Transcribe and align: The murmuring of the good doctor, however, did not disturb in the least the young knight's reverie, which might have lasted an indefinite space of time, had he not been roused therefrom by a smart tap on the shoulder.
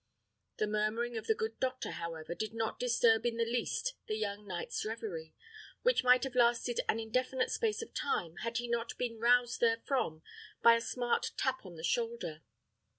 The 0.57 0.65
murmuring 0.65 1.15
of 1.15 1.27
the 1.27 1.35
good 1.35 1.59
doctor, 1.59 1.91
however, 1.91 2.33
did 2.33 2.55
not 2.55 2.79
disturb 2.79 3.23
in 3.23 3.37
the 3.37 3.45
least 3.45 3.93
the 4.07 4.15
young 4.17 4.47
knight's 4.47 4.83
reverie, 4.83 5.35
which 5.83 6.03
might 6.03 6.23
have 6.23 6.33
lasted 6.33 6.81
an 6.89 6.99
indefinite 6.99 7.51
space 7.51 7.83
of 7.83 7.93
time, 7.93 8.37
had 8.37 8.57
he 8.57 8.67
not 8.67 8.97
been 8.97 9.19
roused 9.19 9.59
therefrom 9.59 10.23
by 10.63 10.73
a 10.75 10.81
smart 10.81 11.33
tap 11.37 11.67
on 11.67 11.75
the 11.75 11.83
shoulder. 11.83 12.41